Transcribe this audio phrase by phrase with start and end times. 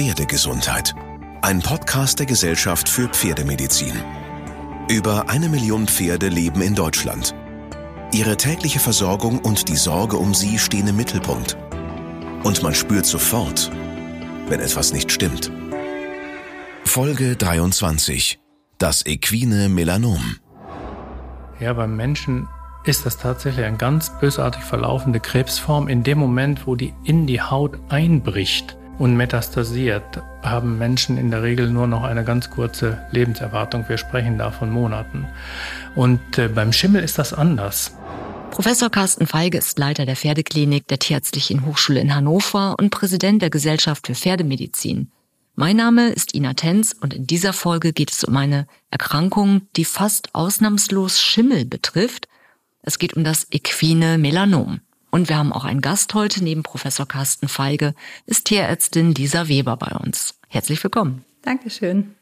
[0.00, 0.94] Pferdegesundheit.
[1.42, 3.92] Ein Podcast der Gesellschaft für Pferdemedizin.
[4.88, 7.34] Über eine Million Pferde leben in Deutschland.
[8.10, 11.58] Ihre tägliche Versorgung und die Sorge um sie stehen im Mittelpunkt.
[12.44, 13.70] Und man spürt sofort,
[14.48, 15.52] wenn etwas nicht stimmt.
[16.86, 18.40] Folge 23.
[18.78, 20.38] Das equine Melanom.
[21.58, 22.48] Ja, beim Menschen
[22.84, 25.88] ist das tatsächlich eine ganz bösartig verlaufende Krebsform.
[25.88, 31.42] In dem Moment, wo die in die Haut einbricht und metastasiert, haben Menschen in der
[31.42, 33.88] Regel nur noch eine ganz kurze Lebenserwartung.
[33.88, 35.26] Wir sprechen da von Monaten.
[35.94, 37.96] Und äh, beim Schimmel ist das anders.
[38.50, 43.48] Professor Carsten Feige ist Leiter der Pferdeklinik der Tierärztlichen Hochschule in Hannover und Präsident der
[43.48, 45.10] Gesellschaft für Pferdemedizin.
[45.54, 49.86] Mein Name ist Ina Tenz und in dieser Folge geht es um eine Erkrankung, die
[49.86, 52.28] fast ausnahmslos Schimmel betrifft.
[52.82, 54.80] Es geht um das equine Melanom.
[55.10, 57.94] Und wir haben auch einen Gast heute neben Professor Carsten Feige,
[58.26, 60.38] ist Tierärztin Lisa Weber bei uns.
[60.48, 61.24] Herzlich willkommen.
[61.42, 62.14] Dankeschön.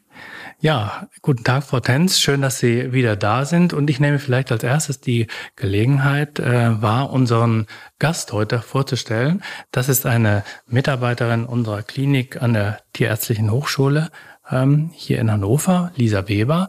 [0.60, 2.18] Ja, guten Tag, Frau Tenz.
[2.18, 3.72] Schön, dass Sie wieder da sind.
[3.72, 7.66] Und ich nehme vielleicht als erstes die Gelegenheit äh, wahr, unseren
[8.00, 9.44] Gast heute vorzustellen.
[9.70, 14.10] Das ist eine Mitarbeiterin unserer Klinik an der Tierärztlichen Hochschule
[14.50, 16.68] ähm, hier in Hannover, Lisa Weber.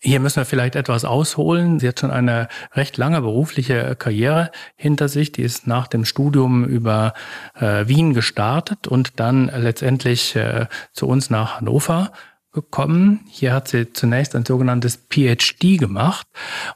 [0.00, 1.78] Hier müssen wir vielleicht etwas ausholen.
[1.78, 5.32] Sie hat schon eine recht lange berufliche Karriere hinter sich.
[5.32, 7.14] Die ist nach dem Studium über
[7.54, 12.12] äh, Wien gestartet und dann letztendlich äh, zu uns nach Hannover
[12.52, 13.20] gekommen.
[13.28, 16.26] Hier hat sie zunächst ein sogenanntes PhD gemacht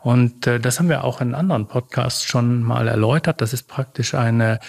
[0.02, 3.40] und äh, das haben wir auch in anderen Podcasts schon mal erläutert.
[3.40, 4.60] Das ist praktisch eine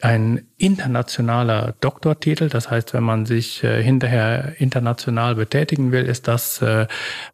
[0.00, 2.48] ein internationaler Doktortitel.
[2.48, 6.86] Das heißt, wenn man sich äh, hinterher international betätigen will, ist das äh,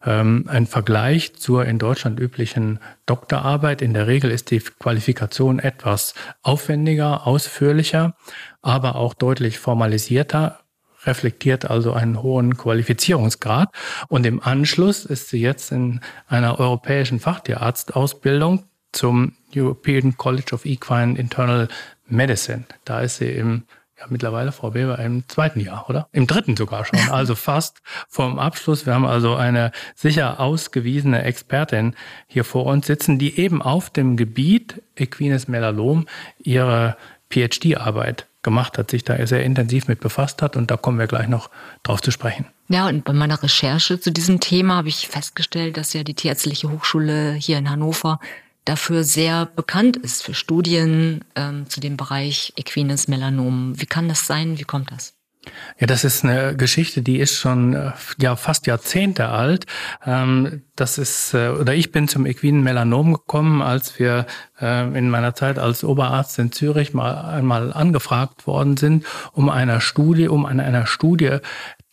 [0.05, 3.83] ähm, ein Vergleich zur in Deutschland üblichen Doktorarbeit.
[3.83, 8.15] In der Regel ist die Qualifikation etwas aufwendiger, ausführlicher,
[8.63, 10.61] aber auch deutlich formalisierter
[11.05, 13.69] reflektiert also einen hohen Qualifizierungsgrad.
[14.09, 21.19] Und im Anschluss ist sie jetzt in einer europäischen Fachtierarztausbildung zum European College of Equine
[21.19, 21.69] Internal
[22.09, 22.65] Medicine.
[22.85, 23.63] Da ist sie im
[23.99, 26.09] ja, mittlerweile, Frau Weber, im zweiten Jahr, oder?
[26.13, 28.85] Im dritten sogar schon, also fast vorm Abschluss.
[28.85, 31.95] Wir haben also eine sicher ausgewiesene Expertin
[32.27, 36.07] hier vor uns sitzen, die eben auf dem Gebiet Equines Melalom
[36.39, 36.97] ihre
[37.31, 41.27] PhD-Arbeit gemacht hat, sich da sehr intensiv mit befasst hat und da kommen wir gleich
[41.27, 41.51] noch
[41.83, 42.47] drauf zu sprechen.
[42.69, 46.71] Ja, und bei meiner Recherche zu diesem Thema habe ich festgestellt, dass ja die Tierärztliche
[46.71, 48.21] Hochschule hier in Hannover
[48.67, 53.81] dafür sehr bekannt ist, für Studien ähm, zu dem Bereich equines Melanom.
[53.81, 54.59] Wie kann das sein?
[54.59, 55.15] Wie kommt das?
[55.79, 59.67] Ja, das ist eine Geschichte, die ist schon äh, ja fast Jahrzehnte alt.
[60.05, 64.27] Ähm, das ist äh, oder ich bin zum equinen Melanom gekommen, als wir
[64.61, 69.81] äh, in meiner Zeit als Oberarzt in Zürich mal einmal angefragt worden sind, um einer
[69.81, 71.39] Studie, um an einer Studie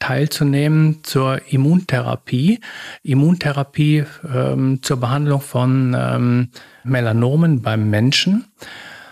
[0.03, 2.59] teilzunehmen zur Immuntherapie.
[3.03, 6.50] Immuntherapie ähm, zur Behandlung von ähm,
[6.84, 8.44] Melanomen beim Menschen.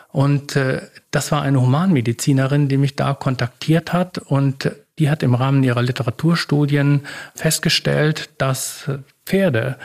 [0.09, 4.69] Und äh, das war eine Humanmedizinerin, die mich da kontaktiert hat und
[4.99, 7.03] die hat im Rahmen ihrer Literaturstudien
[7.35, 8.91] festgestellt, dass
[9.25, 9.77] Pferde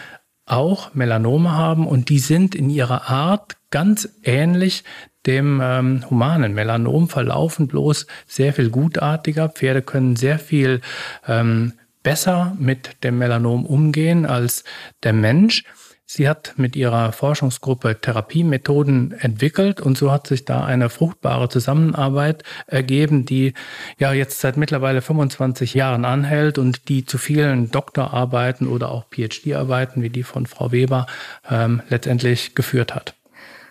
[0.44, 4.82] auch Melanome haben und die sind in ihrer Art ganz ähnlich
[5.26, 9.48] dem ähm, humanen Melanom, verlaufen bloß sehr viel gutartiger.
[9.48, 10.80] Pferde können sehr viel
[11.26, 11.72] ähm,
[12.02, 14.64] besser mit dem Melanom umgehen als
[15.02, 15.64] der Mensch.
[16.08, 22.44] Sie hat mit ihrer Forschungsgruppe Therapiemethoden entwickelt und so hat sich da eine fruchtbare Zusammenarbeit
[22.68, 23.54] ergeben, die
[23.98, 30.00] ja jetzt seit mittlerweile 25 Jahren anhält und die zu vielen Doktorarbeiten oder auch PhD-Arbeiten
[30.00, 31.08] wie die von Frau Weber
[31.50, 33.16] ähm, letztendlich geführt hat.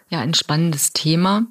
[0.09, 1.47] Ja, ein spannendes Thema.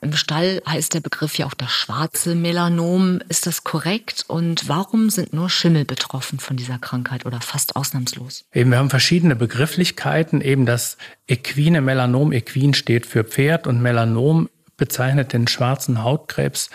[0.00, 3.20] Im Stall heißt der Begriff ja auch das schwarze Melanom.
[3.28, 4.24] Ist das korrekt?
[4.28, 8.46] Und warum sind nur Schimmel betroffen von dieser Krankheit oder fast ausnahmslos?
[8.52, 10.40] Eben, wir haben verschiedene Begrifflichkeiten.
[10.40, 12.32] Eben das equine Melanom.
[12.32, 14.48] Equin steht für Pferd und Melanom
[14.78, 16.70] bezeichnet den schwarzen Hautkrebs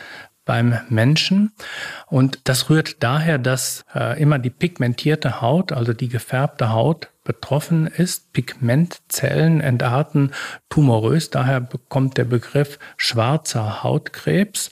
[0.45, 1.51] beim Menschen.
[2.07, 7.87] Und das rührt daher, dass äh, immer die pigmentierte Haut, also die gefärbte Haut, betroffen
[7.87, 8.33] ist.
[8.33, 10.31] Pigmentzellen entarten
[10.69, 14.71] tumorös, daher bekommt der Begriff schwarzer Hautkrebs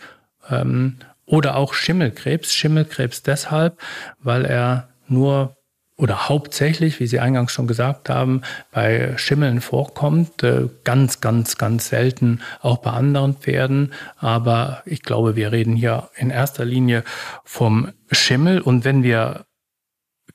[0.49, 2.53] ähm, oder auch Schimmelkrebs.
[2.53, 3.79] Schimmelkrebs deshalb,
[4.19, 5.55] weil er nur
[6.01, 11.89] oder hauptsächlich, wie Sie eingangs schon gesagt haben, bei Schimmeln vorkommt, äh, ganz, ganz, ganz
[11.89, 13.93] selten auch bei anderen Pferden.
[14.17, 17.03] Aber ich glaube, wir reden hier in erster Linie
[17.43, 18.61] vom Schimmel.
[18.61, 19.45] Und wenn wir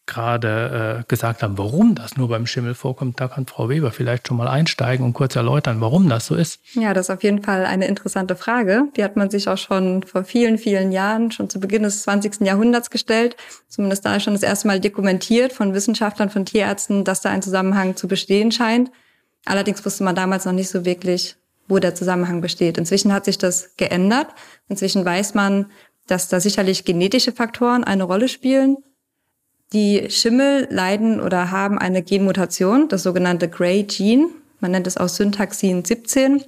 [0.06, 4.28] gerade äh, gesagt haben, warum das nur beim Schimmel vorkommt, da kann Frau Weber vielleicht
[4.28, 6.60] schon mal einsteigen und kurz erläutern, warum das so ist.
[6.74, 8.84] Ja, das ist auf jeden Fall eine interessante Frage.
[8.96, 12.40] Die hat man sich auch schon vor vielen, vielen Jahren, schon zu Beginn des 20.
[12.40, 13.36] Jahrhunderts gestellt.
[13.68, 17.96] Zumindest da schon das erste Mal dokumentiert von Wissenschaftlern, von Tierärzten, dass da ein Zusammenhang
[17.96, 18.90] zu bestehen scheint.
[19.44, 21.36] Allerdings wusste man damals noch nicht so wirklich,
[21.68, 22.78] wo der Zusammenhang besteht.
[22.78, 24.28] Inzwischen hat sich das geändert.
[24.68, 25.66] Inzwischen weiß man,
[26.06, 28.76] dass da sicherlich genetische Faktoren eine Rolle spielen.
[29.72, 34.28] Die Schimmel leiden oder haben eine Genmutation, das sogenannte Gray Gene.
[34.60, 36.44] Man nennt es auch Syntaxin 17.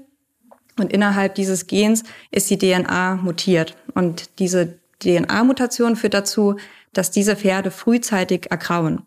[0.79, 3.76] Und innerhalb dieses Gens ist die DNA mutiert.
[3.94, 6.56] Und diese DNA-Mutation führt dazu,
[6.93, 9.03] dass diese Pferde frühzeitig ergrauen.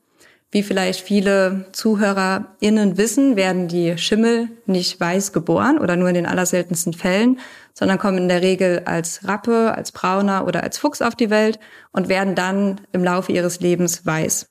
[0.52, 6.26] Wie vielleicht viele ZuhörerInnen wissen, werden die Schimmel nicht weiß geboren oder nur in den
[6.26, 7.40] allerseltensten Fällen,
[7.74, 11.60] sondern kommen in der Regel als Rappe, als Brauner oder als Fuchs auf die Welt
[11.92, 14.48] und werden dann im Laufe ihres Lebens weiß.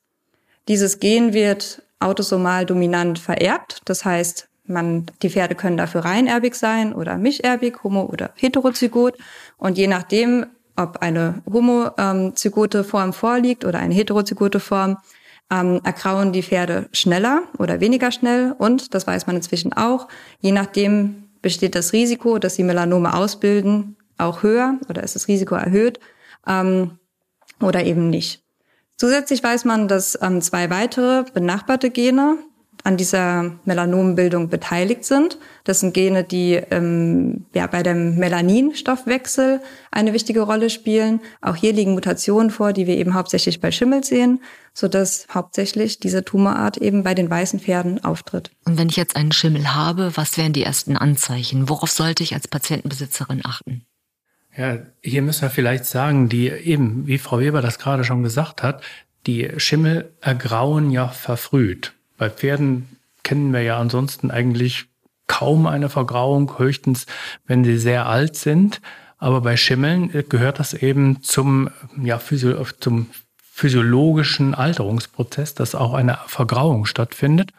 [0.69, 3.83] Dieses Gen wird autosomal dominant vererbt.
[3.85, 9.19] Das heißt, man, die Pferde können dafür reinerbig sein oder mischerbig, homo- oder heterozygot.
[9.59, 10.47] Und je nachdem,
[10.77, 14.97] ob eine homozygote Form vorliegt oder eine heterozygote Form,
[15.51, 18.55] ähm, ergrauen die Pferde schneller oder weniger schnell.
[18.57, 20.09] Und, das weiß man inzwischen auch,
[20.41, 25.55] je nachdem besteht das Risiko, dass sie Melanome ausbilden, auch höher oder ist das Risiko
[25.55, 26.01] erhöht
[26.47, 26.99] ähm,
[27.61, 28.43] oder eben nicht.
[28.97, 32.39] Zusätzlich weiß man, dass ähm, zwei weitere benachbarte Gene,
[32.85, 35.39] an dieser Melanombildung beteiligt sind.
[35.65, 39.61] Das sind Gene, die ähm, ja, bei dem Melaninstoffwechsel
[39.91, 41.21] eine wichtige Rolle spielen.
[41.41, 44.41] Auch hier liegen Mutationen vor, die wir eben hauptsächlich bei Schimmel sehen,
[44.73, 48.51] sodass hauptsächlich diese Tumorart eben bei den weißen Pferden auftritt.
[48.65, 51.69] Und wenn ich jetzt einen Schimmel habe, was wären die ersten Anzeichen?
[51.69, 53.85] Worauf sollte ich als Patientenbesitzerin achten?
[54.57, 58.63] Ja, hier müssen wir vielleicht sagen, die eben, wie Frau Weber das gerade schon gesagt
[58.63, 58.83] hat,
[59.27, 61.95] die Schimmel ergrauen ja verfrüht.
[62.21, 64.85] Bei Pferden kennen wir ja ansonsten eigentlich
[65.27, 67.07] kaum eine Vergrauung, höchstens
[67.47, 68.83] wenn sie sehr alt sind.
[69.17, 71.71] Aber bei Schimmeln gehört das eben zum,
[72.03, 73.07] ja, physio zum
[73.41, 77.53] physiologischen Alterungsprozess, dass auch eine Vergrauung stattfindet.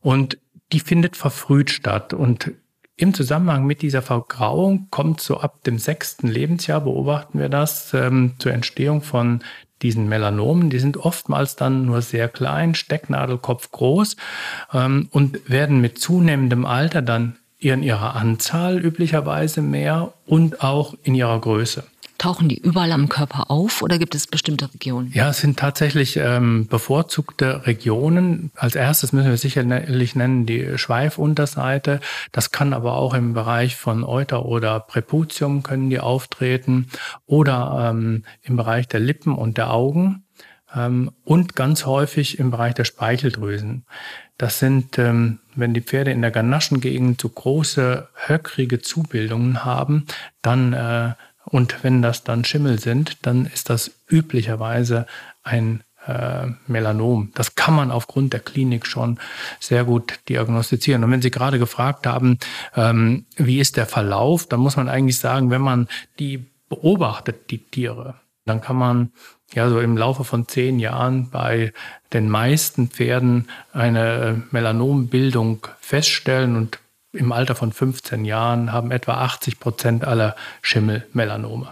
[0.00, 0.38] Und
[0.72, 2.14] die findet verfrüht statt.
[2.14, 2.52] Und
[2.96, 8.32] im Zusammenhang mit dieser Vergrauung kommt so ab dem sechsten Lebensjahr, beobachten wir das, ähm,
[8.38, 9.42] zur Entstehung von
[9.82, 14.16] diesen Melanomen, die sind oftmals dann nur sehr klein, Stecknadelkopf groß
[14.72, 21.14] ähm, und werden mit zunehmendem Alter dann in ihrer Anzahl üblicherweise mehr und auch in
[21.14, 21.84] ihrer Größe.
[22.20, 25.10] Tauchen die überall am Körper auf oder gibt es bestimmte Regionen?
[25.14, 28.50] Ja, es sind tatsächlich ähm, bevorzugte Regionen.
[28.56, 32.00] Als erstes müssen wir sicherlich nennen die Schweifunterseite.
[32.30, 36.88] Das kann aber auch im Bereich von Euter oder Präputium können die auftreten
[37.24, 40.24] oder ähm, im Bereich der Lippen und der Augen
[40.76, 43.86] ähm, und ganz häufig im Bereich der Speicheldrüsen.
[44.36, 50.04] Das sind, ähm, wenn die Pferde in der Ganaschengegend so große, höckrige Zubildungen haben,
[50.42, 51.14] dann äh,
[51.50, 55.06] und wenn das dann Schimmel sind, dann ist das üblicherweise
[55.42, 57.32] ein äh, Melanom.
[57.34, 59.18] Das kann man aufgrund der Klinik schon
[59.58, 61.04] sehr gut diagnostizieren.
[61.04, 62.38] Und wenn Sie gerade gefragt haben,
[62.76, 65.88] ähm, wie ist der Verlauf, dann muss man eigentlich sagen, wenn man
[66.18, 68.14] die beobachtet, die Tiere,
[68.46, 69.12] dann kann man
[69.52, 71.72] ja so im Laufe von zehn Jahren bei
[72.12, 76.78] den meisten Pferden eine Melanombildung feststellen und
[77.12, 81.68] im Alter von 15 Jahren haben etwa 80 Prozent aller Schimmel Melanome.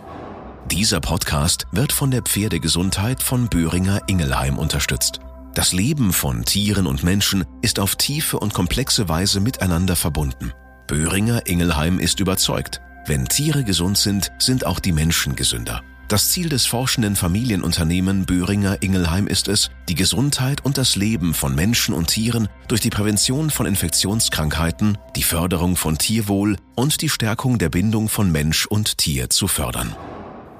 [0.71, 5.21] Dieser Podcast wird von der Pferdegesundheit von Böhringer Ingelheim unterstützt.
[5.55, 10.53] Das Leben von Tieren und Menschen ist auf tiefe und komplexe Weise miteinander verbunden.
[10.87, 15.83] Böhringer Ingelheim ist überzeugt, wenn Tiere gesund sind, sind auch die Menschen gesünder.
[16.09, 21.55] Das Ziel des forschenden Familienunternehmen Böhringer Ingelheim ist es, die Gesundheit und das Leben von
[21.55, 27.59] Menschen und Tieren durch die Prävention von Infektionskrankheiten, die Förderung von Tierwohl und die Stärkung
[27.59, 29.95] der Bindung von Mensch und Tier zu fördern.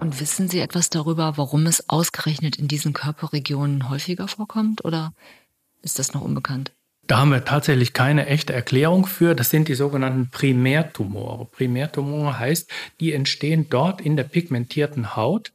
[0.01, 5.15] Und wissen Sie etwas darüber, warum es ausgerechnet in diesen Körperregionen häufiger vorkommt oder
[5.81, 6.73] ist das noch unbekannt?
[7.09, 9.35] Da haben wir tatsächlich keine echte Erklärung für.
[9.35, 11.47] Das sind die sogenannten Primärtumore.
[11.47, 15.53] Primärtumore heißt, die entstehen dort in der pigmentierten Haut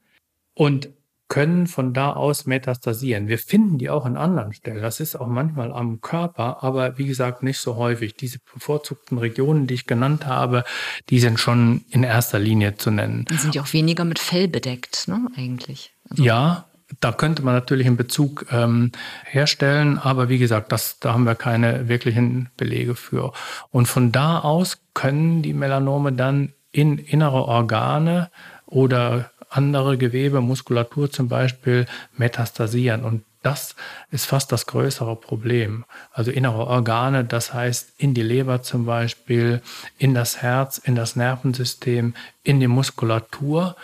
[0.56, 0.90] und
[1.30, 3.28] können von da aus metastasieren.
[3.28, 4.82] Wir finden die auch an anderen Stellen.
[4.82, 8.16] Das ist auch manchmal am Körper, aber wie gesagt nicht so häufig.
[8.16, 10.64] Diese bevorzugten Regionen, die ich genannt habe,
[11.10, 13.26] die sind schon in erster Linie zu nennen.
[13.30, 15.94] Die sind ja auch weniger mit Fell bedeckt, ne, eigentlich.
[16.10, 16.66] Also ja,
[17.00, 18.92] da könnte man natürlich einen Bezug ähm,
[19.26, 23.34] herstellen, aber wie gesagt, das, da haben wir keine wirklichen Belege für.
[23.72, 28.30] Und von da aus können die Melanome dann in innere Organe
[28.66, 31.86] oder andere Gewebe, Muskulatur zum Beispiel,
[32.18, 33.04] metastasieren.
[33.04, 33.76] Und das
[34.10, 35.86] ist fast das größere Problem.
[36.12, 39.62] Also innere Organe, das heißt in die Leber zum Beispiel,
[39.98, 43.76] in das Herz, in das Nervensystem, in die Muskulatur.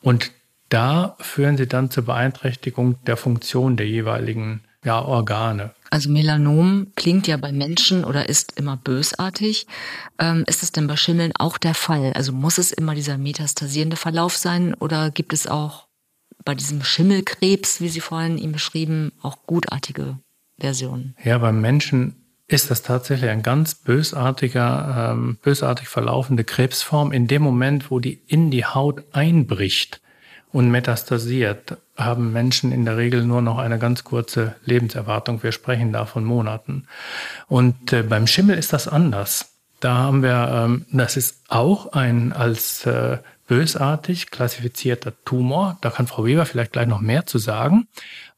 [0.00, 0.30] Und
[0.68, 5.72] da führen sie dann zur Beeinträchtigung der Funktion der jeweiligen ja, Organe.
[5.90, 9.66] Also Melanom klingt ja bei Menschen oder ist immer bösartig.
[10.18, 12.12] Ähm, ist es denn bei Schimmeln auch der Fall?
[12.14, 15.88] Also muss es immer dieser metastasierende Verlauf sein oder gibt es auch
[16.44, 20.18] bei diesem Schimmelkrebs, wie Sie vorhin ihn beschrieben, auch gutartige
[20.58, 21.14] Versionen?
[21.24, 27.12] Ja, beim Menschen ist das tatsächlich ein ganz bösartiger, ähm, bösartig verlaufende Krebsform.
[27.12, 30.00] In dem Moment, wo die in die Haut einbricht,
[30.52, 35.42] und metastasiert, haben Menschen in der Regel nur noch eine ganz kurze Lebenserwartung.
[35.42, 36.86] Wir sprechen da von Monaten.
[37.48, 39.52] Und äh, beim Schimmel ist das anders.
[39.80, 45.78] Da haben wir, ähm, das ist auch ein als äh, bösartig klassifizierter Tumor.
[45.80, 47.88] Da kann Frau Weber vielleicht gleich noch mehr zu sagen.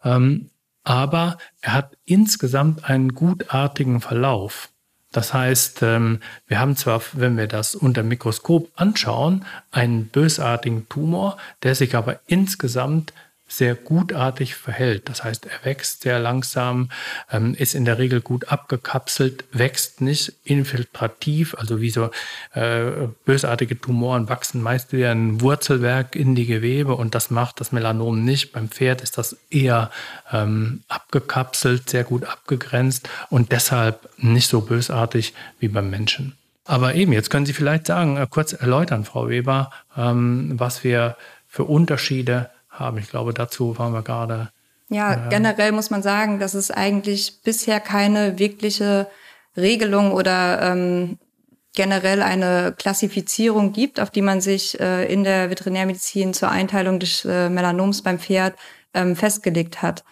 [0.04, 0.50] Ähm,
[0.82, 4.69] aber er hat insgesamt einen gutartigen Verlauf.
[5.12, 11.36] Das heißt, ähm, wir haben zwar, wenn wir das unter Mikroskop anschauen, einen bösartigen Tumor,
[11.62, 13.12] der sich aber insgesamt
[13.50, 15.08] sehr gutartig verhält.
[15.08, 16.88] Das heißt, er wächst sehr langsam,
[17.30, 22.10] ähm, ist in der Regel gut abgekapselt, wächst nicht infiltrativ, also wie so
[22.54, 27.72] äh, bösartige Tumoren wachsen meist wie ein Wurzelwerk in die Gewebe und das macht das
[27.72, 28.52] Melanom nicht.
[28.52, 29.90] Beim Pferd ist das eher
[30.32, 36.36] ähm, abgekapselt, sehr gut abgegrenzt und deshalb nicht so bösartig wie beim Menschen.
[36.64, 41.16] Aber eben, jetzt können Sie vielleicht sagen, äh, kurz erläutern, Frau Weber, ähm, was wir
[41.48, 42.98] für Unterschiede haben.
[42.98, 44.50] Ich glaube, dazu waren wir gerade.
[44.88, 49.06] Ja, äh, generell muss man sagen, dass es eigentlich bisher keine wirkliche
[49.56, 51.18] Regelung oder ähm,
[51.74, 57.24] generell eine Klassifizierung gibt, auf die man sich äh, in der Veterinärmedizin zur Einteilung des
[57.24, 58.56] äh, Melanoms beim Pferd
[58.92, 60.04] ähm, festgelegt hat.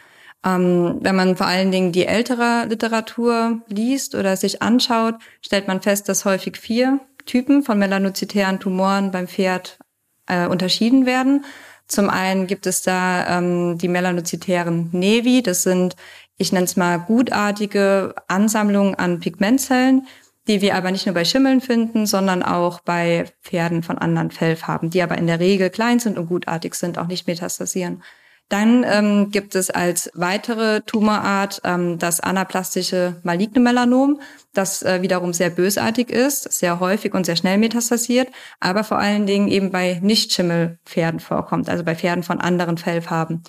[0.44, 5.82] Ähm, wenn man vor allen Dingen die ältere Literatur liest oder sich anschaut, stellt man
[5.82, 9.78] fest, dass häufig vier Typen von melanozytären Tumoren beim Pferd
[10.26, 11.44] äh, unterschieden werden.
[11.88, 15.96] Zum einen gibt es da ähm, die melanozytären Nevi, das sind,
[16.36, 20.06] ich nenne es mal, gutartige Ansammlungen an Pigmentzellen,
[20.46, 24.90] die wir aber nicht nur bei Schimmeln finden, sondern auch bei Pferden von anderen Fellfarben,
[24.90, 28.02] die aber in der Regel klein sind und gutartig sind, auch nicht metastasieren.
[28.48, 34.20] Dann ähm, gibt es als weitere Tumorart ähm, das anaplastische maligne Melanom,
[34.54, 38.28] das äh, wiederum sehr bösartig ist, sehr häufig und sehr schnell metastasiert,
[38.58, 43.42] aber vor allen Dingen eben bei Nichtschimmelpferden vorkommt, also bei Pferden von anderen Fellfarben.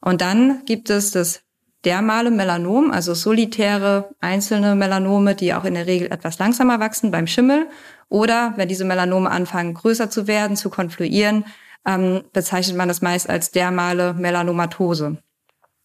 [0.00, 1.40] Und dann gibt es das
[1.84, 7.26] dermale Melanom, also solitäre einzelne Melanome, die auch in der Regel etwas langsamer wachsen beim
[7.26, 7.66] Schimmel.
[8.08, 11.44] Oder wenn diese Melanome anfangen größer zu werden, zu konfluieren,
[11.86, 15.18] ähm, bezeichnet man das meist als dermale Melanomatose.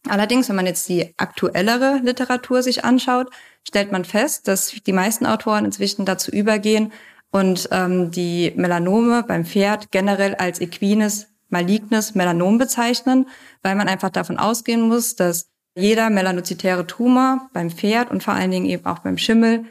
[0.08, 3.30] Allerdings, wenn man jetzt die aktuellere Literatur sich anschaut,
[3.68, 6.94] stellt man fest, dass die meisten Autoren inzwischen dazu übergehen
[7.32, 13.28] und ähm, die Melanome beim Pferd generell als equines, malignes Melanom bezeichnen,
[13.62, 18.52] weil man einfach davon ausgehen muss, dass jeder melanozytäre Tumor beim Pferd und vor allen
[18.52, 19.66] Dingen eben auch beim Schimmel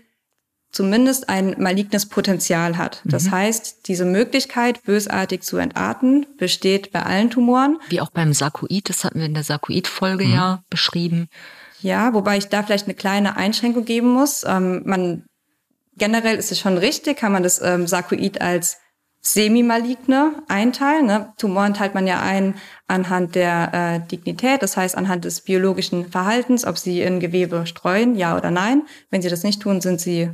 [0.71, 3.01] zumindest ein malignes Potenzial hat.
[3.05, 3.31] Das mhm.
[3.33, 7.79] heißt, diese Möglichkeit, bösartig zu entarten, besteht bei allen Tumoren.
[7.89, 10.35] Wie auch beim Sarkoid, das hatten wir in der Sarkoid-Folge mhm.
[10.35, 11.29] ja beschrieben.
[11.81, 14.45] Ja, wobei ich da vielleicht eine kleine Einschränkung geben muss.
[14.47, 15.25] Ähm, man
[15.97, 18.79] generell ist es schon richtig, kann man das ähm, Sarkoid als
[19.21, 21.07] Semimaligne einteilen.
[21.07, 21.33] Ne?
[21.39, 22.55] Tumoren teilt man ja ein
[22.87, 28.17] anhand der äh, Dignität, das heißt anhand des biologischen Verhaltens, ob sie in Gewebe streuen,
[28.17, 28.83] ja oder nein.
[29.11, 30.31] Wenn sie das nicht tun, sind sie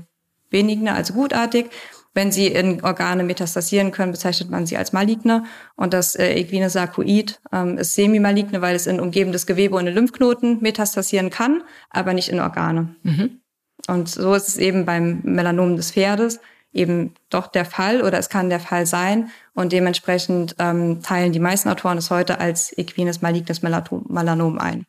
[0.50, 1.70] benigne, also gutartig.
[2.16, 5.44] Wenn sie in Organe metastasieren können, bezeichnet man sie als maligne.
[5.74, 9.94] Und das äh, equine Sarkoid ähm, ist semimaligne, weil es in umgebendes Gewebe und in
[9.94, 12.94] Lymphknoten metastasieren kann, aber nicht in Organe.
[13.02, 13.40] Mhm.
[13.88, 16.38] Und so ist es eben beim Melanom des Pferdes
[16.74, 19.30] eben doch der Fall oder es kann der Fall sein.
[19.54, 24.84] Und dementsprechend ähm, teilen die meisten Autoren es heute als equines malignes Melanom ein.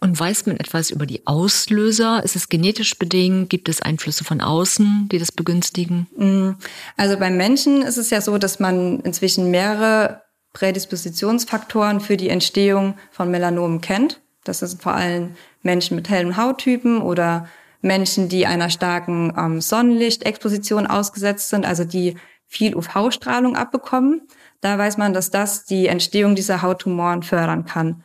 [0.00, 2.22] Und weiß man etwas über die Auslöser?
[2.24, 3.50] Ist es genetisch bedingt?
[3.50, 6.06] Gibt es Einflüsse von außen, die das begünstigen?
[6.16, 6.58] Mm,
[6.96, 12.94] also beim Menschen ist es ja so, dass man inzwischen mehrere Prädispositionsfaktoren für die Entstehung
[13.10, 14.20] von Melanomen kennt.
[14.44, 17.48] Das sind vor allem Menschen mit hellen Hauttypen oder
[17.80, 24.28] Menschen, die einer starken ähm, Sonnenlichtexposition ausgesetzt sind, also die viel UV-Strahlung abbekommen.
[24.60, 28.04] Da weiß man, dass das die Entstehung dieser Hauttumoren fördern kann.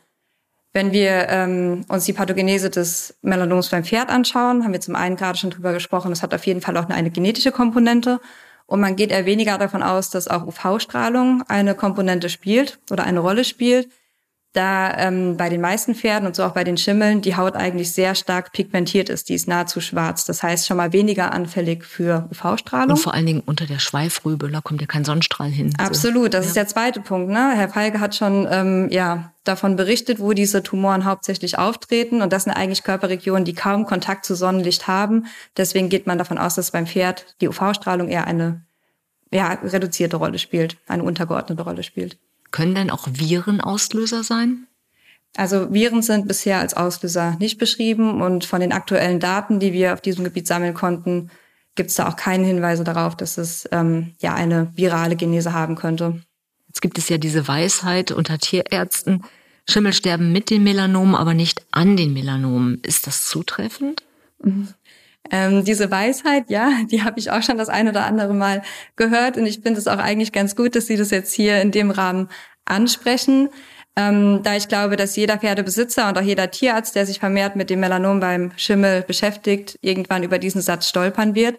[0.72, 5.16] Wenn wir ähm, uns die Pathogenese des Melanoms beim Pferd anschauen, haben wir zum einen
[5.16, 8.20] gerade schon drüber gesprochen, das hat auf jeden Fall auch eine, eine genetische Komponente.
[8.66, 13.20] Und man geht eher weniger davon aus, dass auch UV-Strahlung eine Komponente spielt oder eine
[13.20, 13.88] Rolle spielt.
[14.54, 17.92] Da ähm, bei den meisten Pferden und so auch bei den Schimmeln die Haut eigentlich
[17.92, 19.28] sehr stark pigmentiert ist.
[19.28, 20.24] Die ist nahezu schwarz.
[20.24, 22.92] Das heißt schon mal weniger anfällig für UV-Strahlung.
[22.92, 25.74] Und vor allen Dingen unter der Schweifrübe, da kommt ja kein Sonnenstrahl hin.
[25.78, 26.48] Absolut, das ja.
[26.48, 27.30] ist der zweite Punkt.
[27.30, 27.52] Ne?
[27.54, 32.22] Herr Feige hat schon ähm, ja davon berichtet, wo diese Tumoren hauptsächlich auftreten.
[32.22, 35.26] Und das sind eigentlich Körperregionen, die kaum Kontakt zu Sonnenlicht haben.
[35.58, 38.64] Deswegen geht man davon aus, dass beim Pferd die UV-Strahlung eher eine
[39.30, 42.18] ja, reduzierte Rolle spielt, eine untergeordnete Rolle spielt.
[42.50, 44.66] Können denn auch Viren Auslöser sein?
[45.36, 49.92] Also Viren sind bisher als Auslöser nicht beschrieben und von den aktuellen Daten, die wir
[49.92, 51.30] auf diesem Gebiet sammeln konnten,
[51.74, 55.76] gibt es da auch keine Hinweise darauf, dass es ähm, ja eine virale Genese haben
[55.76, 56.22] könnte.
[56.66, 59.22] Jetzt gibt es ja diese Weisheit unter Tierärzten,
[59.70, 62.80] Schimmel sterben mit den Melanomen, aber nicht an den Melanomen.
[62.82, 64.02] Ist das zutreffend?
[64.42, 64.68] Mhm.
[65.30, 68.62] Ähm, diese Weisheit, ja, die habe ich auch schon das ein oder andere Mal
[68.96, 71.70] gehört und ich finde es auch eigentlich ganz gut, dass Sie das jetzt hier in
[71.70, 72.28] dem Rahmen
[72.64, 73.50] ansprechen,
[73.96, 77.68] ähm, da ich glaube, dass jeder Pferdebesitzer und auch jeder Tierarzt, der sich vermehrt mit
[77.68, 81.58] dem Melanom beim Schimmel beschäftigt, irgendwann über diesen Satz stolpern wird.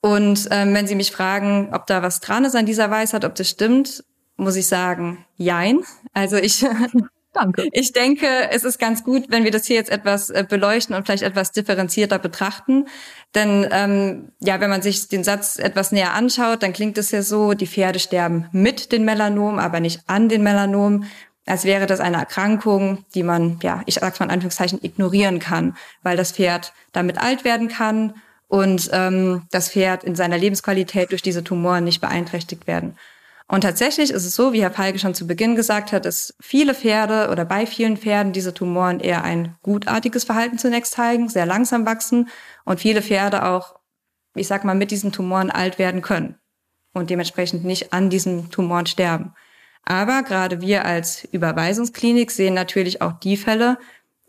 [0.00, 3.34] Und ähm, wenn Sie mich fragen, ob da was dran ist an dieser Weisheit, ob
[3.34, 4.04] das stimmt,
[4.36, 5.80] muss ich sagen, jein.
[6.12, 6.64] Also ich
[7.34, 7.68] Danke.
[7.72, 11.04] Ich denke, es ist ganz gut, wenn wir das hier jetzt etwas äh, beleuchten und
[11.04, 12.86] vielleicht etwas differenzierter betrachten.
[13.34, 17.22] Denn ähm, ja, wenn man sich den Satz etwas näher anschaut, dann klingt es ja
[17.22, 21.10] so, die Pferde sterben mit den Melanomen, aber nicht an den Melanomen.
[21.44, 25.76] Als wäre das eine Erkrankung, die man, ja, ich sag's mal in Anführungszeichen, ignorieren kann,
[26.02, 28.14] weil das Pferd damit alt werden kann
[28.46, 32.96] und ähm, das Pferd in seiner Lebensqualität durch diese Tumoren nicht beeinträchtigt werden.
[33.46, 36.74] Und tatsächlich ist es so, wie Herr Palke schon zu Beginn gesagt hat, dass viele
[36.74, 41.84] Pferde oder bei vielen Pferden diese Tumoren eher ein gutartiges Verhalten zunächst zeigen, sehr langsam
[41.84, 42.28] wachsen
[42.64, 43.78] und viele Pferde auch,
[44.34, 46.36] ich sag mal, mit diesen Tumoren alt werden können
[46.94, 49.34] und dementsprechend nicht an diesen Tumoren sterben.
[49.84, 53.76] Aber gerade wir als Überweisungsklinik sehen natürlich auch die Fälle,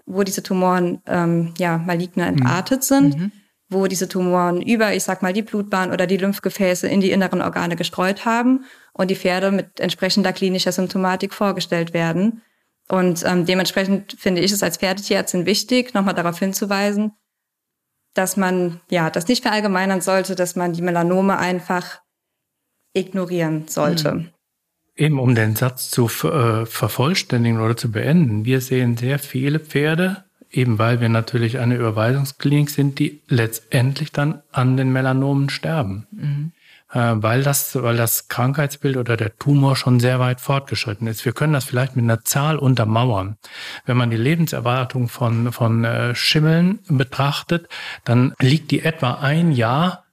[0.05, 3.17] wo diese Tumoren ähm, ja maligner entartet sind.
[3.17, 3.31] Mhm
[3.69, 7.41] wo diese Tumoren über, ich sag mal, die Blutbahn oder die Lymphgefäße in die inneren
[7.41, 12.41] Organe gestreut haben und die Pferde mit entsprechender klinischer Symptomatik vorgestellt werden.
[12.87, 17.13] Und ähm, dementsprechend finde ich es als Pferdetierärztin wichtig, nochmal darauf hinzuweisen,
[18.13, 22.01] dass man ja das nicht verallgemeinern sollte, dass man die Melanome einfach
[22.93, 24.13] ignorieren sollte.
[24.13, 24.29] Mhm.
[24.95, 28.45] Eben um den Satz zu äh, vervollständigen oder zu beenden.
[28.45, 34.41] Wir sehen sehr viele Pferde, eben weil wir natürlich eine Überweisungsklinik sind, die letztendlich dann
[34.51, 36.07] an den Melanomen sterben.
[36.11, 36.51] Mhm.
[36.91, 41.25] Äh, weil, das, weil das Krankheitsbild oder der Tumor schon sehr weit fortgeschritten ist.
[41.25, 43.37] Wir können das vielleicht mit einer Zahl untermauern.
[43.85, 47.67] Wenn man die Lebenserwartung von, von äh, Schimmeln betrachtet,
[48.03, 50.05] dann liegt die etwa ein Jahr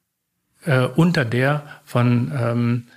[0.64, 2.88] äh, unter der von ähm,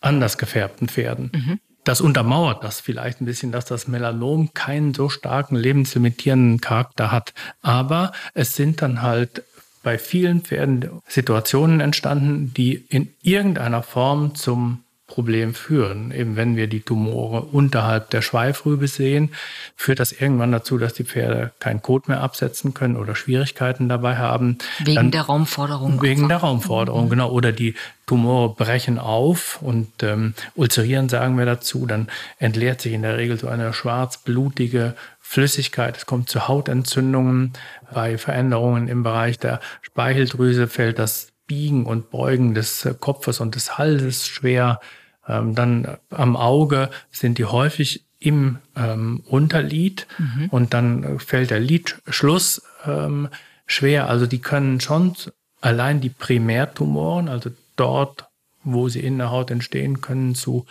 [0.00, 1.32] anders gefärbten Pferden.
[1.34, 1.60] Mhm.
[1.88, 7.32] Das untermauert das vielleicht ein bisschen, dass das Melanom keinen so starken lebenslimitierenden Charakter hat.
[7.62, 9.42] Aber es sind dann halt
[9.82, 16.12] bei vielen Pferden Situationen entstanden, die in irgendeiner Form zum Problem führen.
[16.12, 19.30] Eben wenn wir die Tumore unterhalb der Schweifrübe sehen,
[19.74, 24.18] führt das irgendwann dazu, dass die Pferde kein Kot mehr absetzen können oder Schwierigkeiten dabei
[24.18, 24.58] haben.
[24.78, 26.02] Wegen Dann, der Raumforderung.
[26.02, 26.28] Wegen einfach.
[26.28, 27.10] der Raumforderung, mhm.
[27.10, 27.30] genau.
[27.30, 27.74] Oder die
[28.06, 31.86] Tumore brechen auf und ähm, ulzerieren, sagen wir dazu.
[31.86, 35.96] Dann entleert sich in der Regel so eine schwarzblutige Flüssigkeit.
[35.96, 37.54] Es kommt zu Hautentzündungen.
[37.92, 43.56] Bei Veränderungen im Bereich der Speicheldrüse fällt das Biegen und Beugen des äh, Kopfes und
[43.56, 44.78] des Halses schwer.
[45.26, 50.48] Ähm, dann am Auge sind die häufig im ähm, Unterlid mhm.
[50.50, 53.28] und dann äh, fällt der Lidschluss ähm,
[53.66, 54.08] schwer.
[54.08, 55.14] Also die können schon
[55.60, 58.26] allein die Primärtumoren, also dort,
[58.62, 60.66] wo sie in der Haut entstehen, können zu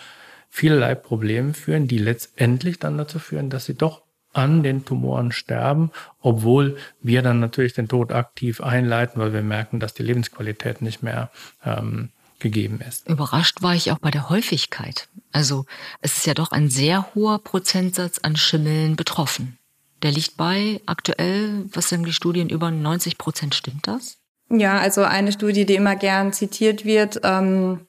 [0.50, 4.02] vielerlei Problemen führen, die letztendlich dann dazu führen, dass sie doch
[4.38, 9.80] an den Tumoren sterben, obwohl wir dann natürlich den Tod aktiv einleiten, weil wir merken,
[9.80, 11.30] dass die Lebensqualität nicht mehr
[11.66, 13.08] ähm, gegeben ist.
[13.10, 15.10] Überrascht war ich auch bei der Häufigkeit.
[15.32, 15.66] Also
[16.02, 19.58] es ist ja doch ein sehr hoher Prozentsatz an Schimmeln betroffen.
[20.04, 23.56] Der liegt bei aktuell, was sagen die Studien, über 90 Prozent.
[23.56, 24.18] Stimmt das?
[24.50, 27.87] Ja, also eine Studie, die immer gern zitiert wird, ähm,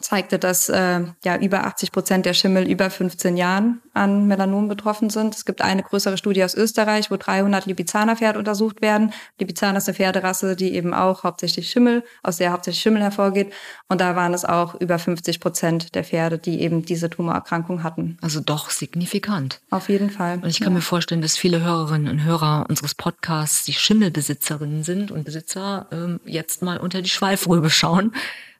[0.00, 5.08] zeigte, dass äh, ja über 80 Prozent der Schimmel über 15 Jahren an Melanom betroffen
[5.08, 5.34] sind.
[5.34, 9.12] Es gibt eine größere Studie aus Österreich, wo 300 Lipizzaner-Pferde untersucht werden.
[9.38, 13.52] Lipizzaner ist eine Pferderasse, die eben auch hauptsächlich Schimmel, aus der hauptsächlich Schimmel hervorgeht.
[13.88, 18.18] Und da waren es auch über 50 Prozent der Pferde, die eben diese Tumorerkrankung hatten.
[18.20, 19.60] Also doch signifikant.
[19.70, 20.40] Auf jeden Fall.
[20.42, 20.78] Und ich kann ja.
[20.78, 26.20] mir vorstellen, dass viele Hörerinnen und Hörer unseres Podcasts, die Schimmelbesitzerinnen sind und Besitzer, ähm,
[26.24, 28.12] jetzt mal unter die Schweifrübe schauen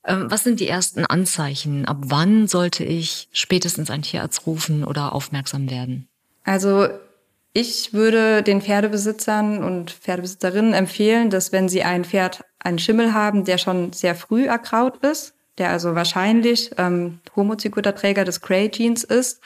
[0.07, 1.87] was sind die ersten Anzeichen?
[1.87, 6.09] Ab wann sollte ich spätestens einen Tierarzt rufen oder aufmerksam werden?
[6.45, 6.89] Also
[7.55, 13.45] ich würde den Pferdebesitzern und Pferdebesitzerinnen empfehlen, dass wenn sie ein Pferd, einen Schimmel haben,
[13.45, 19.41] der schon sehr früh erkraut ist, der also wahrscheinlich ähm, Homozygoterträger des Cray-Genes ist,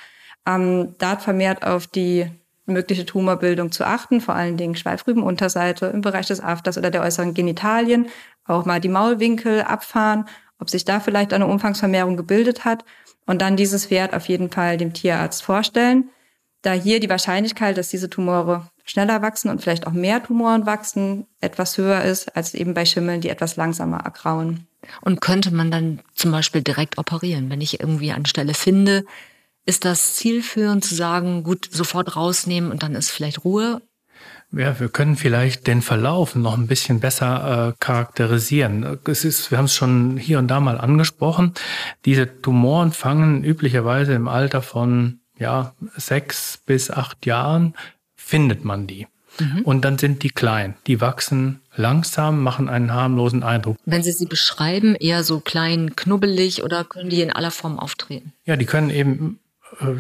[0.47, 2.31] ähm, dort vermehrt auf die
[2.65, 7.35] mögliche Tumorbildung zu achten, vor allen Dingen Schweifrübenunterseite im Bereich des Afters oder der äußeren
[7.35, 8.09] Genitalien,
[8.47, 10.27] auch mal die Maulwinkel abfahren,
[10.59, 12.85] ob sich da vielleicht eine Umfangsvermehrung gebildet hat
[13.27, 16.11] und dann dieses Pferd auf jeden Fall dem Tierarzt vorstellen
[16.63, 21.27] da hier die Wahrscheinlichkeit, dass diese Tumore schneller wachsen und vielleicht auch mehr Tumoren wachsen,
[21.41, 24.67] etwas höher ist als eben bei Schimmeln, die etwas langsamer ergrauen.
[25.03, 29.05] Und könnte man dann zum Beispiel direkt operieren, wenn ich irgendwie eine Stelle finde?
[29.67, 33.83] Ist das zielführend zu sagen, gut, sofort rausnehmen und dann ist vielleicht Ruhe?
[34.53, 38.99] Ja, wir können vielleicht den Verlauf noch ein bisschen besser äh, charakterisieren.
[39.07, 41.53] Es ist, wir haben es schon hier und da mal angesprochen.
[42.07, 47.75] Diese Tumoren fangen üblicherweise im Alter von ja, sechs bis acht Jahren
[48.17, 49.07] findet man die.
[49.39, 49.63] Mhm.
[49.63, 50.75] Und dann sind die klein.
[50.87, 53.77] Die wachsen langsam, machen einen harmlosen Eindruck.
[53.85, 58.33] Wenn Sie sie beschreiben, eher so klein, knubbelig oder können die in aller Form auftreten?
[58.45, 59.39] Ja, die können eben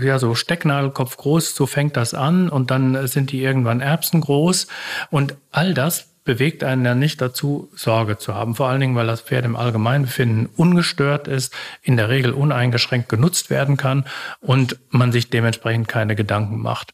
[0.01, 4.67] ja, so Stecknadelkopf groß, so fängt das an und dann sind die irgendwann Erbsen groß
[5.11, 8.55] und all das bewegt einen ja nicht dazu, Sorge zu haben.
[8.55, 13.49] Vor allen Dingen, weil das Pferd im Allgemeinbefinden ungestört ist, in der Regel uneingeschränkt genutzt
[13.49, 14.05] werden kann
[14.41, 16.93] und man sich dementsprechend keine Gedanken macht.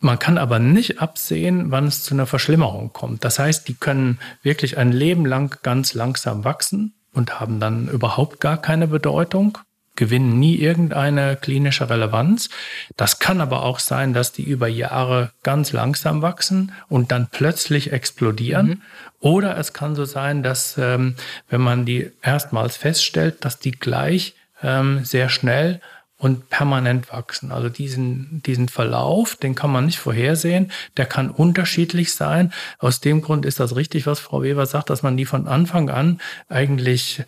[0.00, 3.24] Man kann aber nicht absehen, wann es zu einer Verschlimmerung kommt.
[3.24, 8.40] Das heißt, die können wirklich ein Leben lang ganz langsam wachsen und haben dann überhaupt
[8.40, 9.56] gar keine Bedeutung
[9.96, 12.50] gewinnen nie irgendeine klinische Relevanz.
[12.96, 17.92] Das kann aber auch sein, dass die über Jahre ganz langsam wachsen und dann plötzlich
[17.92, 18.66] explodieren.
[18.66, 18.82] Mhm.
[19.20, 21.14] Oder es kann so sein, dass ähm,
[21.48, 25.80] wenn man die erstmals feststellt, dass die gleich ähm, sehr schnell
[26.16, 27.52] und permanent wachsen.
[27.52, 30.70] Also diesen, diesen Verlauf, den kann man nicht vorhersehen.
[30.96, 32.52] Der kann unterschiedlich sein.
[32.78, 35.90] Aus dem Grund ist das richtig, was Frau Weber sagt, dass man die von Anfang
[35.90, 37.24] an eigentlich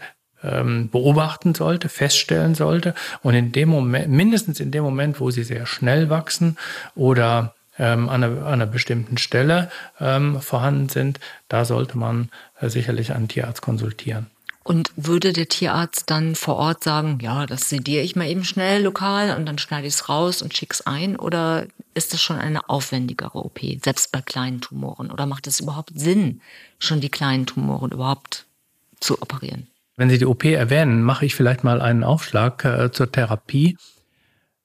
[0.46, 2.94] ähm, beobachten sollte, feststellen sollte.
[3.22, 6.56] Und in dem Moment, mindestens in dem Moment, wo sie sehr schnell wachsen
[6.94, 12.30] oder ähm, an, einer, an, einer, bestimmten Stelle ähm, vorhanden sind, da sollte man
[12.60, 14.26] äh, sicherlich einen Tierarzt konsultieren.
[14.62, 18.82] Und würde der Tierarzt dann vor Ort sagen, ja, das sediere ich mal eben schnell
[18.82, 21.14] lokal und dann schneide ich es raus und schicke es ein?
[21.14, 25.12] Oder ist das schon eine aufwendigere OP, selbst bei kleinen Tumoren?
[25.12, 26.40] Oder macht es überhaupt Sinn,
[26.80, 28.46] schon die kleinen Tumoren überhaupt
[28.98, 29.68] zu operieren?
[29.96, 33.78] Wenn Sie die OP erwähnen, mache ich vielleicht mal einen Aufschlag äh, zur Therapie.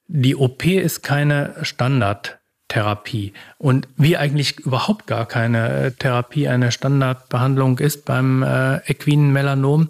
[0.07, 7.79] Die OP ist keine Standardtherapie und wie eigentlich überhaupt gar keine äh, Therapie eine Standardbehandlung
[7.79, 9.89] ist beim äh, equinen Melanom.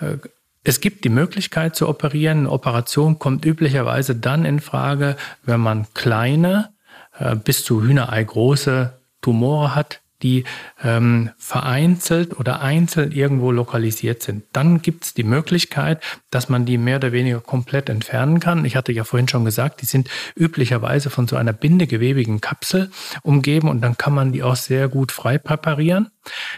[0.00, 0.16] Äh,
[0.64, 2.40] es gibt die Möglichkeit zu operieren.
[2.40, 6.70] Eine Operation kommt üblicherweise dann in Frage, wenn man kleine
[7.18, 10.44] äh, bis zu Hühnerei große Tumore hat, die
[10.82, 14.44] ähm, vereinzelt oder einzeln irgendwo lokalisiert sind.
[14.52, 18.64] Dann gibt es die Möglichkeit, dass man die mehr oder weniger komplett entfernen kann.
[18.64, 22.90] Ich hatte ja vorhin schon gesagt, die sind üblicherweise von so einer bindegewebigen Kapsel
[23.22, 26.10] umgeben und dann kann man die auch sehr gut frei präparieren.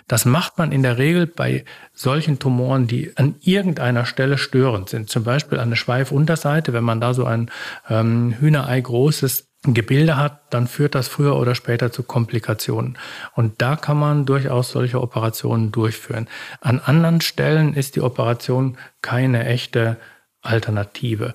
[0.09, 5.09] Das macht man in der Regel bei solchen Tumoren, die an irgendeiner Stelle störend sind.
[5.09, 7.51] Zum Beispiel an der Schweifunterseite, wenn man da so ein
[7.89, 12.99] ähm, Hühnerei großes Gebilde hat, dann führt das früher oder später zu Komplikationen.
[13.35, 16.29] Und da kann man durchaus solche Operationen durchführen.
[16.61, 19.99] An anderen Stellen ist die Operation keine echte
[20.43, 21.35] Alternative.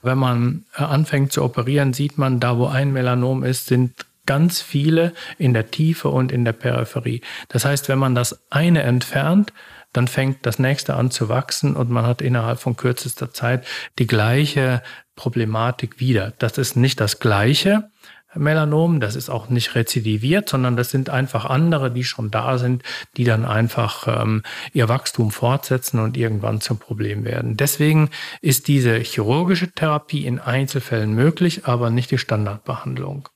[0.00, 4.62] Wenn man äh, anfängt zu operieren, sieht man, da wo ein Melanom ist, sind ganz
[4.62, 7.20] viele in der Tiefe und in der Peripherie.
[7.48, 9.52] Das heißt, wenn man das eine entfernt,
[9.92, 13.64] dann fängt das nächste an zu wachsen und man hat innerhalb von kürzester Zeit
[13.98, 14.82] die gleiche
[15.16, 16.32] Problematik wieder.
[16.38, 17.90] Das ist nicht das gleiche
[18.38, 22.82] Melanom, das ist auch nicht rezidiviert, sondern das sind einfach andere, die schon da sind,
[23.16, 27.56] die dann einfach ähm, ihr Wachstum fortsetzen und irgendwann zum Problem werden.
[27.56, 33.28] Deswegen ist diese chirurgische Therapie in Einzelfällen möglich, aber nicht die Standardbehandlung.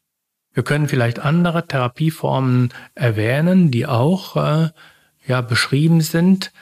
[0.53, 4.71] Wir können vielleicht andere Therapieformen erwähnen, die auch äh,
[5.27, 6.53] ja, beschrieben sind.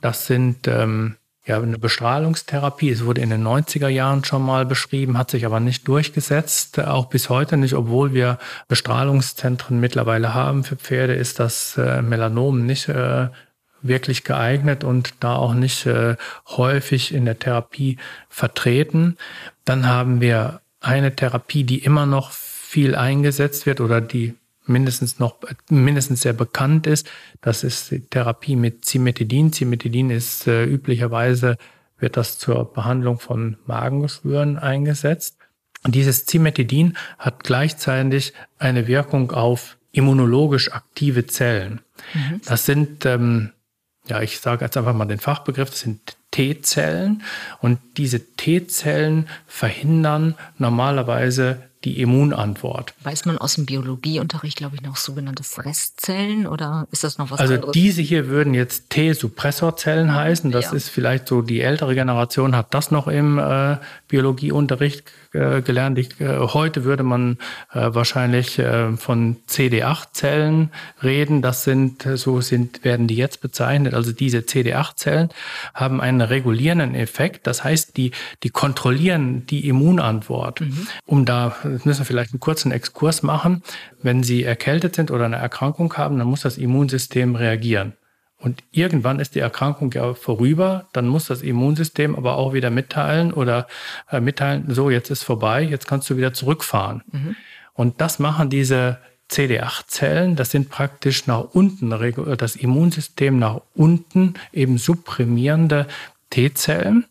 [0.00, 2.90] Das sind ähm, ja, eine Bestrahlungstherapie.
[2.90, 7.06] Es wurde in den 90er Jahren schon mal beschrieben, hat sich aber nicht durchgesetzt, auch
[7.06, 12.88] bis heute nicht, obwohl wir Bestrahlungszentren mittlerweile haben für Pferde, ist das äh, Melanom nicht
[12.88, 13.28] äh,
[13.82, 19.16] wirklich geeignet und da auch nicht äh, häufig in der Therapie vertreten.
[19.64, 24.34] Dann haben wir eine Therapie, die immer noch viel eingesetzt wird oder die
[24.66, 25.36] mindestens noch
[25.68, 27.10] mindestens sehr bekannt ist.
[27.40, 29.52] Das ist die Therapie mit Cimetidin.
[29.52, 31.56] Cimetidin ist äh, üblicherweise
[31.98, 35.38] wird das zur Behandlung von Magengeschwüren eingesetzt.
[35.84, 41.80] Und dieses Cimetidin hat gleichzeitig eine Wirkung auf immunologisch aktive Zellen.
[42.14, 42.40] Mhm.
[42.44, 43.52] Das sind, ähm,
[44.06, 47.22] ja, ich sage jetzt einfach mal den Fachbegriff, das sind T-Zellen.
[47.60, 52.94] Und diese T-Zellen verhindern normalerweise die Immunantwort.
[53.02, 57.40] Weiß man aus dem Biologieunterricht, glaube ich, noch sogenannte Fresszellen oder ist das noch was
[57.40, 57.68] also anderes?
[57.68, 60.52] Also diese hier würden jetzt T-Suppressorzellen heißen.
[60.52, 60.72] Das ja.
[60.72, 65.98] ist vielleicht so, die ältere Generation hat das noch im äh, Biologieunterricht äh, gelernt.
[65.98, 67.38] Ich, äh, heute würde man
[67.72, 70.70] äh, wahrscheinlich äh, von CD8-Zellen
[71.02, 71.42] reden.
[71.42, 73.94] Das sind, so sind, werden die jetzt bezeichnet.
[73.94, 75.30] Also diese CD8-Zellen
[75.74, 77.46] haben einen regulierenden Effekt.
[77.46, 80.60] Das heißt, die, die kontrollieren die Immunantwort.
[80.60, 80.86] Mhm.
[81.06, 83.62] Um da, müssen wir vielleicht einen kurzen Exkurs machen.
[84.02, 87.94] Wenn Sie erkältet sind oder eine Erkrankung haben, dann muss das Immunsystem reagieren.
[88.42, 93.32] Und irgendwann ist die Erkrankung ja vorüber, dann muss das Immunsystem aber auch wieder mitteilen
[93.32, 93.68] oder
[94.10, 97.02] äh, mitteilen, so, jetzt ist vorbei, jetzt kannst du wieder zurückfahren.
[97.12, 97.36] Mhm.
[97.74, 98.98] Und das machen diese
[99.30, 101.90] CD8-Zellen, das sind praktisch nach unten,
[102.36, 105.86] das Immunsystem nach unten eben supprimierende
[106.32, 107.06] T-Zellen.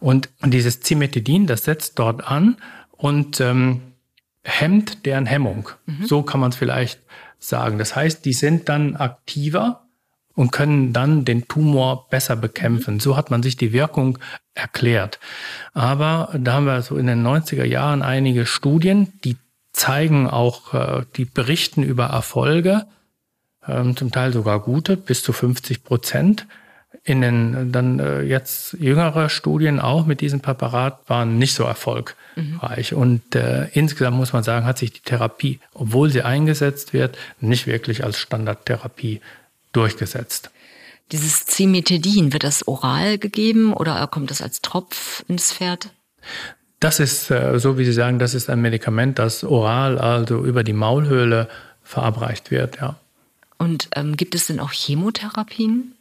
[0.00, 2.58] Und, und dieses Cimetidin, das setzt dort an
[2.92, 3.80] und ähm,
[4.42, 5.70] hemmt deren Hemmung.
[5.86, 6.06] Mhm.
[6.06, 7.00] So kann man es vielleicht
[7.38, 7.78] sagen.
[7.78, 9.84] Das heißt, die sind dann aktiver
[10.34, 13.00] und können dann den Tumor besser bekämpfen.
[13.00, 14.18] So hat man sich die Wirkung
[14.54, 15.18] erklärt.
[15.72, 19.36] Aber da haben wir so in den 90er Jahren einige Studien, die
[19.72, 22.86] zeigen auch, äh, die berichten über Erfolge,
[23.66, 26.46] ähm, zum Teil sogar gute, bis zu 50 Prozent.
[27.02, 32.92] In den dann äh, jetzt jüngere Studien auch mit diesem Präparat waren nicht so erfolgreich.
[32.92, 32.98] Mhm.
[32.98, 37.66] Und äh, insgesamt muss man sagen, hat sich die Therapie, obwohl sie eingesetzt wird, nicht
[37.66, 39.20] wirklich als Standardtherapie
[39.72, 40.50] durchgesetzt.
[41.12, 45.90] Dieses Cimetidin, wird das oral gegeben oder kommt das als Tropf ins Pferd?
[46.80, 50.64] Das ist, äh, so wie Sie sagen, das ist ein Medikament, das oral, also über
[50.64, 51.48] die Maulhöhle
[51.82, 52.96] verabreicht wird, ja.
[53.58, 55.94] Und ähm, gibt es denn auch Chemotherapien?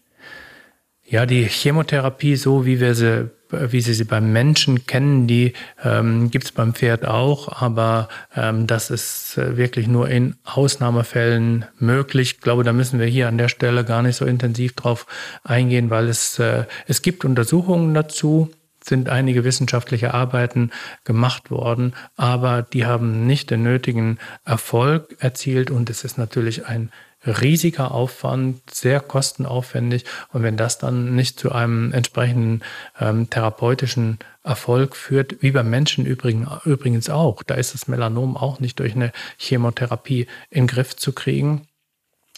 [1.05, 3.29] Ja, die Chemotherapie, so wie wir sie
[3.61, 8.67] wie Sie sie beim Menschen kennen, die ähm, gibt es beim Pferd auch, aber ähm,
[8.67, 12.33] das ist äh, wirklich nur in Ausnahmefällen möglich.
[12.33, 15.05] Ich glaube, da müssen wir hier an der Stelle gar nicht so intensiv drauf
[15.43, 18.49] eingehen, weil es, äh, es gibt Untersuchungen dazu
[18.85, 20.69] sind einige wissenschaftliche Arbeiten
[21.05, 26.91] gemacht worden, aber die haben nicht den nötigen Erfolg erzielt und es ist natürlich ein
[27.25, 30.05] riesiger Aufwand, sehr kostenaufwendig.
[30.31, 32.61] Und wenn das dann nicht zu einem entsprechenden
[32.99, 38.59] ähm, therapeutischen Erfolg führt, wie beim Menschen übrigens, übrigens auch, da ist das Melanom auch
[38.59, 41.67] nicht durch eine Chemotherapie in Griff zu kriegen.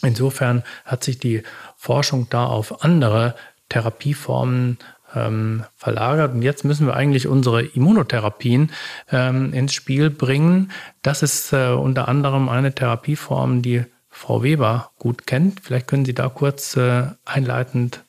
[0.02, 1.44] Insofern hat sich die
[1.78, 3.36] Forschung da auf andere
[3.70, 4.78] Therapieformen
[5.16, 6.34] ähm, verlagert.
[6.34, 8.72] Und jetzt müssen wir eigentlich unsere Immunotherapien
[9.12, 10.72] ähm, ins Spiel bringen.
[11.02, 15.60] Das ist äh, unter anderem eine Therapieform, die Frau Weber gut kennt.
[15.60, 18.02] Vielleicht können Sie da kurz äh, einleitend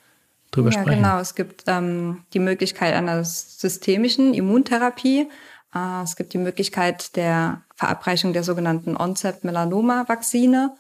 [0.53, 1.03] drüber ja, sprechen.
[1.03, 5.29] Genau, es gibt ähm, die Möglichkeit einer systemischen Immuntherapie.
[5.75, 10.77] Äh, es gibt die Möglichkeit der Verabreichung der sogenannten Oncept-Melanoma-Vakzine.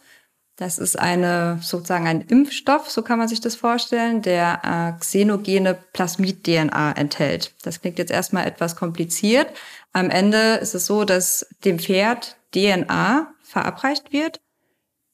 [0.54, 4.60] Das ist eine sozusagen ein Impfstoff, so kann man sich das vorstellen, der
[4.96, 7.52] äh, xenogene Plasmid-DNA enthält.
[7.62, 9.48] Das klingt jetzt erstmal etwas kompliziert.
[9.92, 14.40] Am Ende ist es so, dass dem Pferd DNA verabreicht wird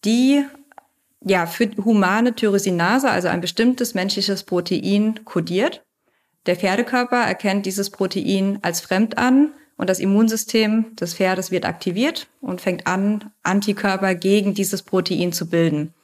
[0.04, 0.44] die
[1.24, 5.82] ja für humane Tyrosinase, also ein bestimmtes menschliches Protein, kodiert.
[6.46, 12.28] Der Pferdekörper erkennt dieses Protein als fremd an und das Immunsystem des Pferdes wird aktiviert
[12.40, 15.94] und fängt an, Antikörper gegen dieses Protein zu bilden.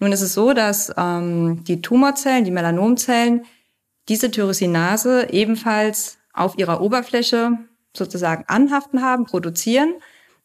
[0.00, 3.44] Nun ist es so, dass ähm, die Tumorzellen, die Melanomzellen,
[4.08, 7.52] diese Tyrosinase ebenfalls auf ihrer Oberfläche
[7.96, 9.94] sozusagen anhaften haben, produzieren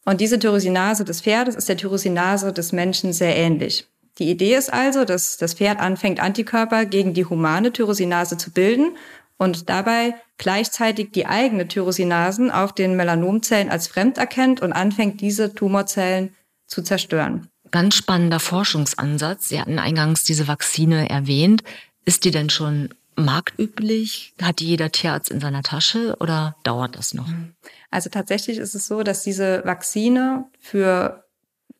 [0.04, 3.86] und diese Tyrosinase des Pferdes ist der Tyrosinase des Menschen sehr ähnlich.
[4.18, 8.96] Die Idee ist also, dass das Pferd anfängt, Antikörper gegen die humane Tyrosinase zu bilden
[9.38, 15.54] und dabei gleichzeitig die eigene Tyrosinasen auf den Melanomzellen als fremd erkennt und anfängt, diese
[15.54, 16.34] Tumorzellen
[16.66, 17.48] zu zerstören.
[17.70, 19.48] Ganz spannender Forschungsansatz.
[19.48, 21.62] Sie hatten eingangs diese Vakzine erwähnt.
[22.04, 24.34] Ist die denn schon marktüblich?
[24.40, 27.28] Hat jeder Tierarzt in seiner Tasche oder dauert das noch?
[27.90, 31.24] Also tatsächlich ist es so, dass diese Vakzine für,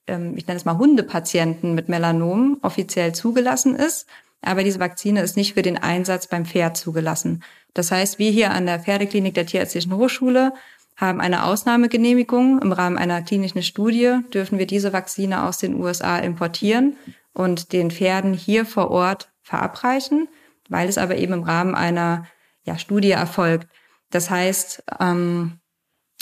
[0.06, 4.06] ähm, ich nenne es mal Hundepatienten mit Melanom offiziell zugelassen ist.
[4.42, 7.42] Aber diese Vakzine ist nicht für den Einsatz beim Pferd zugelassen.
[7.74, 10.52] Das heißt, wir hier an der Pferdeklinik der Tierärztlichen Hochschule
[10.96, 12.60] haben eine Ausnahmegenehmigung.
[12.60, 16.96] Im Rahmen einer klinischen Studie dürfen wir diese Vakzine aus den USA importieren
[17.32, 20.28] und den Pferden hier vor Ort verabreichen
[20.70, 22.26] weil es aber eben im Rahmen einer
[22.64, 23.68] ja, Studie erfolgt.
[24.10, 25.60] Das heißt, ähm,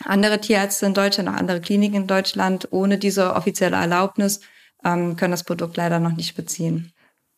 [0.05, 4.41] Andere Tierärzte in Deutschland, auch andere Kliniken in Deutschland ohne diese offizielle Erlaubnis
[4.85, 6.93] ähm, können das Produkt leider noch nicht beziehen.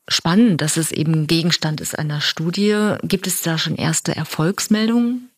[0.09, 2.97] Spannend, dass es eben Gegenstand ist einer Studie.
[3.03, 5.31] Gibt es da schon erste Erfolgsmeldungen?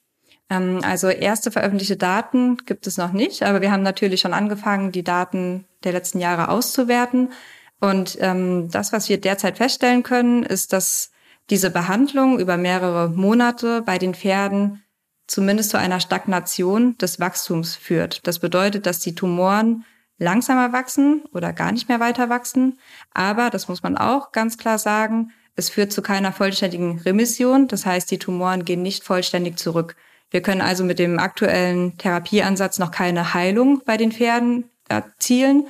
[0.51, 4.91] Ähm, also erste veröffentlichte Daten gibt es noch nicht, aber wir haben natürlich schon angefangen,
[4.91, 7.33] die Daten der letzten Jahre auszuwerten.
[7.81, 11.12] Und ähm, das, was wir derzeit feststellen können, ist, dass
[11.51, 14.83] diese Behandlung über mehrere Monate bei den Pferden
[15.27, 18.27] zumindest zu einer Stagnation des Wachstums führt.
[18.27, 19.85] Das bedeutet, dass die Tumoren
[20.19, 22.79] langsamer wachsen oder gar nicht mehr weiter wachsen.
[23.13, 27.69] Aber, das muss man auch ganz klar sagen, es führt zu keiner vollständigen Remission.
[27.69, 29.97] Das heißt, die Tumoren gehen nicht vollständig zurück.
[30.31, 35.67] Wir können also mit dem aktuellen Therapieansatz noch keine Heilung bei den Pferden erzielen,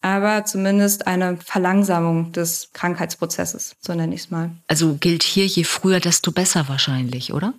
[0.00, 4.50] aber zumindest eine Verlangsamung des Krankheitsprozesses, so nenne ich es mal.
[4.68, 7.54] Also gilt hier je früher, desto besser wahrscheinlich, oder?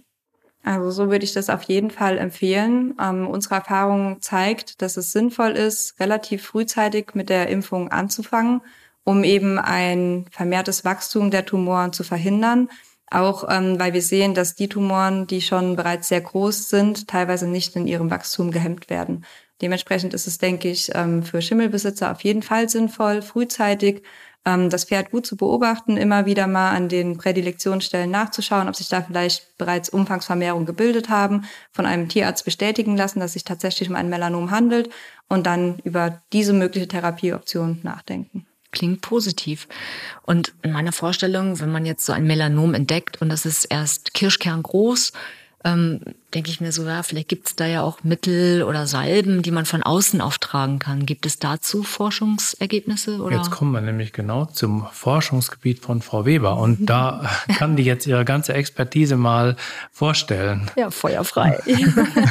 [0.64, 2.94] Also so würde ich das auf jeden Fall empfehlen.
[3.02, 8.62] Ähm, unsere Erfahrung zeigt, dass es sinnvoll ist, relativ frühzeitig mit der Impfung anzufangen,
[9.06, 12.68] um eben ein vermehrtes Wachstum der Tumoren zu verhindern.
[13.10, 17.48] Auch ähm, weil wir sehen, dass die Tumoren, die schon bereits sehr groß sind, teilweise
[17.48, 19.24] nicht in ihrem Wachstum gehemmt werden.
[19.62, 24.04] Dementsprechend ist es, denke ich, ähm, für Schimmelbesitzer auf jeden Fall sinnvoll, frühzeitig
[24.46, 28.88] ähm, das Pferd gut zu beobachten, immer wieder mal an den Prädilektionsstellen nachzuschauen, ob sich
[28.88, 33.96] da vielleicht bereits Umfangsvermehrungen gebildet haben, von einem Tierarzt bestätigen lassen, dass sich tatsächlich um
[33.96, 34.90] ein Melanom handelt
[35.28, 38.48] und dann über diese mögliche Therapieoption nachdenken.
[38.72, 39.68] Klingt positiv.
[40.24, 44.14] Und in meiner Vorstellung, wenn man jetzt so ein Melanom entdeckt und das ist erst
[44.14, 45.14] kirschkerngroß,
[45.68, 46.00] ähm,
[46.34, 49.52] denke ich mir so, ja, vielleicht gibt es da ja auch Mittel oder Salben, die
[49.52, 51.06] man von außen auftragen kann.
[51.06, 53.20] Gibt es dazu Forschungsergebnisse?
[53.22, 53.38] Oder?
[53.38, 58.08] Jetzt kommen wir nämlich genau zum Forschungsgebiet von Frau Weber und da kann die jetzt
[58.08, 59.56] ihre ganze Expertise mal
[59.92, 60.70] vorstellen.
[60.76, 61.60] Ja, feuerfrei.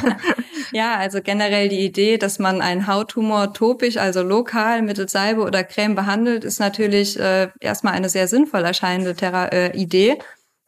[0.72, 5.64] ja, also generell die Idee, dass man einen Hauttumor topisch, also lokal mittels Salbe oder
[5.64, 10.18] Creme behandelt, ist natürlich äh, erstmal eine sehr sinnvoll erscheinende Thera äh, Idee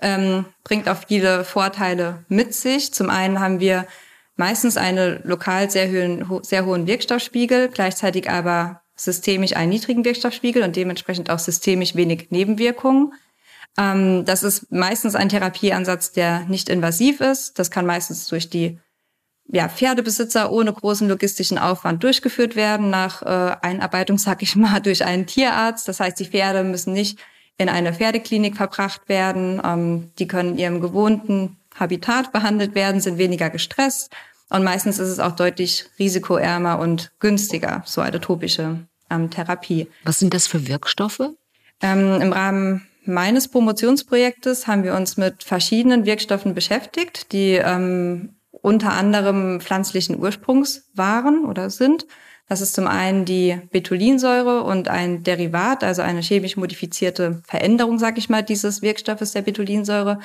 [0.01, 2.93] ähm, bringt auch viele Vorteile mit sich.
[2.93, 3.87] Zum einen haben wir
[4.37, 10.77] meistens einen lokal sehr hohen, sehr hohen Wirkstoffspiegel, gleichzeitig aber systemisch einen niedrigen Wirkstoffspiegel und
[10.77, 13.13] dementsprechend auch systemisch wenig Nebenwirkungen.
[13.79, 17.59] Ähm, das ist meistens ein Therapieansatz, der nicht invasiv ist.
[17.59, 18.79] Das kann meistens durch die
[19.51, 25.05] ja, Pferdebesitzer ohne großen logistischen Aufwand durchgeführt werden, nach äh, Einarbeitung, sag ich mal, durch
[25.05, 25.89] einen Tierarzt.
[25.89, 27.19] Das heißt, die Pferde müssen nicht
[27.59, 29.61] in eine Pferdeklinik verbracht werden.
[29.65, 34.13] Ähm, die können in ihrem gewohnten Habitat behandelt werden, sind weniger gestresst.
[34.49, 38.79] Und meistens ist es auch deutlich risikoärmer und günstiger, so eine topische
[39.11, 39.89] ähm, Therapie.
[40.05, 41.31] Was sind das für Wirkstoffe?
[41.83, 48.93] Ähm, Im Rahmen meines Promotionsprojektes haben wir uns mit verschiedenen Wirkstoffen beschäftigt, die ähm, unter
[48.93, 52.07] anderem pflanzlichen Ursprungs waren oder sind.
[52.49, 58.17] Das ist zum einen die Betulinsäure und ein Derivat, also eine chemisch modifizierte Veränderung, sag
[58.17, 60.19] ich mal, dieses Wirkstoffes der Betulinsäure.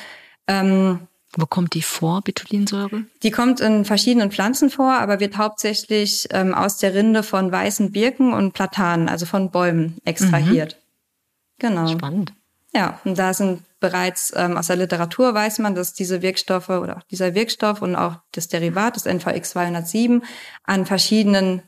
[0.47, 0.99] Ähm,
[1.35, 3.03] Wo kommt die vor, Betulinsäure?
[3.23, 7.91] Die kommt in verschiedenen Pflanzen vor, aber wird hauptsächlich ähm, aus der Rinde von weißen
[7.91, 10.77] Birken und Platanen, also von Bäumen, extrahiert.
[10.77, 11.59] Mhm.
[11.59, 11.87] Genau.
[11.87, 12.33] Spannend.
[12.73, 16.97] Ja, und da sind bereits ähm, aus der Literatur weiß man, dass diese Wirkstoffe oder
[16.97, 20.23] auch dieser Wirkstoff und auch das Derivat, das NVX 207,
[20.63, 21.61] an verschiedenen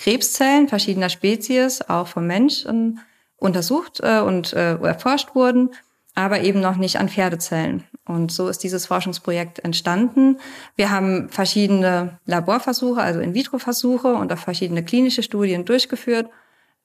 [0.00, 3.00] Krebszellen verschiedener Spezies, auch vom Mensch, ähm,
[3.36, 5.70] untersucht äh, und äh, erforscht wurden,
[6.14, 7.84] aber eben noch nicht an Pferdezellen.
[8.06, 10.38] Und so ist dieses Forschungsprojekt entstanden.
[10.74, 16.30] Wir haben verschiedene Laborversuche, also In-vitro-Versuche und auch verschiedene klinische Studien durchgeführt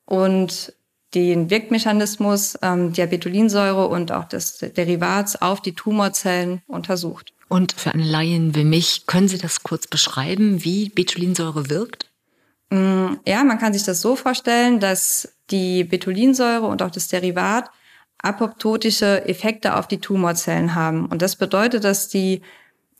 [0.06, 0.73] und
[1.13, 7.34] den Wirkmechanismus ähm, der Betulinsäure und auch des Derivats auf die Tumorzellen untersucht.
[7.47, 12.10] Und für einen Laien wie mich, können Sie das kurz beschreiben, wie Betulinsäure wirkt?
[12.69, 17.69] Mm, ja, man kann sich das so vorstellen, dass die Betulinsäure und auch das Derivat
[18.17, 21.06] apoptotische Effekte auf die Tumorzellen haben.
[21.06, 22.41] Und das bedeutet, dass die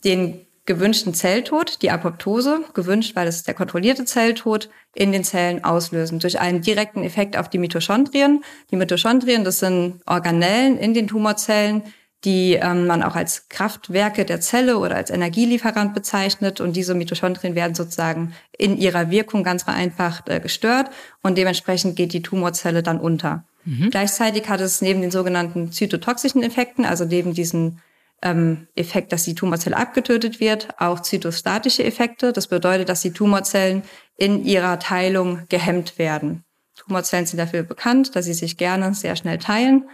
[0.04, 6.18] den gewünschten Zelltod, die Apoptose, gewünscht, weil es der kontrollierte Zelltod, in den Zellen auslösen.
[6.18, 8.42] Durch einen direkten Effekt auf die Mitochondrien.
[8.70, 11.82] Die Mitochondrien, das sind Organellen in den Tumorzellen,
[12.26, 16.60] die ähm, man auch als Kraftwerke der Zelle oder als Energielieferant bezeichnet.
[16.60, 20.90] Und diese Mitochondrien werden sozusagen in ihrer Wirkung ganz vereinfacht äh, gestört
[21.22, 23.44] und dementsprechend geht die Tumorzelle dann unter.
[23.64, 23.90] Mhm.
[23.90, 27.80] Gleichzeitig hat es neben den sogenannten zytotoxischen Effekten, also neben diesen
[28.22, 32.32] ähm, Effekt, dass die Tumorzelle abgetötet wird, auch zytostatische Effekte.
[32.32, 33.82] Das bedeutet, dass die Tumorzellen
[34.16, 36.42] in ihrer Teilung gehemmt werden.
[36.74, 39.84] Tumorzellen sind dafür bekannt, dass sie sich gerne sehr schnell teilen.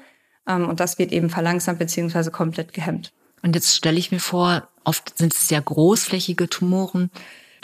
[0.46, 3.12] Ähm, und das wird eben verlangsamt beziehungsweise komplett gehemmt.
[3.42, 7.10] Und jetzt stelle ich mir vor, oft sind es sehr großflächige Tumoren.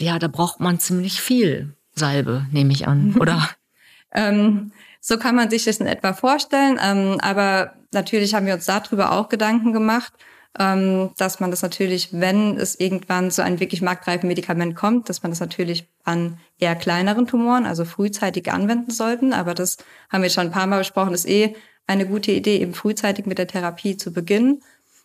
[0.00, 3.48] ja, da braucht man ziemlich viel Salbe, nehme ich an, oder?
[4.12, 6.78] ähm, so kann man sich das in etwa vorstellen.
[6.82, 10.12] Ähm, aber natürlich haben wir uns darüber auch Gedanken gemacht,
[10.58, 15.22] ähm, dass man das natürlich, wenn es irgendwann zu einem wirklich marktreifen Medikament kommt, dass
[15.22, 19.32] man das natürlich an eher kleineren Tumoren, also frühzeitig anwenden sollten.
[19.32, 19.76] Aber das
[20.10, 21.54] haben wir schon ein paar Mal besprochen, ist eh
[21.86, 24.62] eine gute Idee, eben frühzeitig mit der Therapie zu beginnen.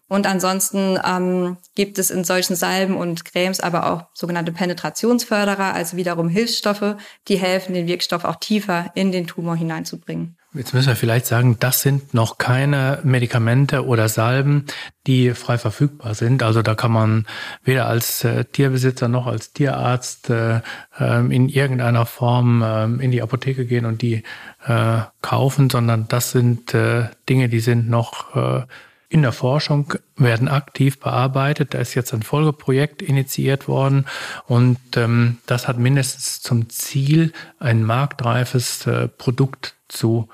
[0.10, 5.98] Und ansonsten ähm, gibt es in solchen Salben und Cremes aber auch sogenannte Penetrationsförderer, also
[5.98, 10.38] wiederum Hilfsstoffe, die helfen, den Wirkstoff auch tiefer in den Tumor hineinzubringen.
[10.56, 14.68] Jetzt müssen wir vielleicht sagen, das sind noch keine Medikamente oder Salben,
[15.08, 16.44] die frei verfügbar sind.
[16.44, 17.26] Also da kann man
[17.64, 20.62] weder als äh, Tierbesitzer noch als Tierarzt äh,
[21.00, 24.22] ähm, in irgendeiner Form äh, in die Apotheke gehen und die
[24.68, 28.66] äh, kaufen, sondern das sind äh, Dinge, die sind noch äh,
[29.10, 31.74] in der Forschung werden aktiv bearbeitet.
[31.74, 34.06] Da ist jetzt ein Folgeprojekt initiiert worden
[34.46, 38.88] und ähm, das hat mindestens zum Ziel, ein marktreifes
[39.18, 40.30] Produkt zu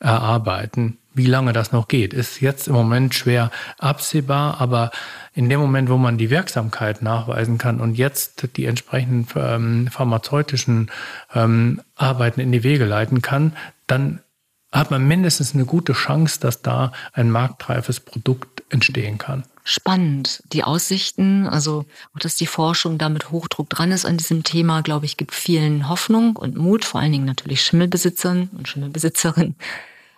[0.00, 0.98] erarbeiten.
[1.16, 4.90] Wie lange das noch geht, ist jetzt im Moment schwer absehbar, aber
[5.32, 10.90] in dem Moment, wo man die Wirksamkeit nachweisen kann und jetzt die entsprechenden ähm, pharmazeutischen
[11.32, 13.52] ähm, Arbeiten in die Wege leiten kann,
[13.86, 14.20] dann
[14.72, 19.44] hat man mindestens eine gute Chance, dass da ein marktreifes Produkt entstehen kann.
[19.66, 20.42] Spannend.
[20.52, 24.82] Die Aussichten, also auch dass die Forschung da mit Hochdruck dran ist an diesem Thema,
[24.82, 29.56] glaube ich, gibt vielen Hoffnung und Mut, vor allen Dingen natürlich Schimmelbesitzern und Schimmelbesitzerinnen.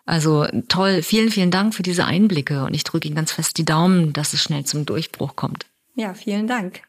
[0.04, 3.64] Also toll, vielen, vielen Dank für diese Einblicke und ich drücke Ihnen ganz fest die
[3.64, 5.66] Daumen, dass es schnell zum Durchbruch kommt.
[5.94, 6.82] Ja, vielen Dank.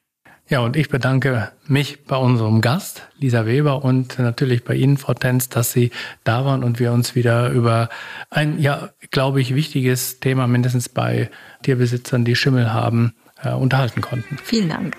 [0.49, 5.13] Ja, und ich bedanke mich bei unserem Gast, Lisa Weber, und natürlich bei Ihnen, Frau
[5.13, 5.91] Tenz, dass Sie
[6.23, 7.89] da waren und wir uns wieder über
[8.29, 11.29] ein, ja, glaube ich, wichtiges Thema, mindestens bei
[11.63, 14.37] Tierbesitzern, die Schimmel haben, äh, unterhalten konnten.
[14.41, 14.95] Vielen Dank.